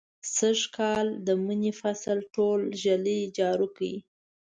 [0.35, 3.87] سږنی کال د مني فصل ټول ږلۍ جارو کړ.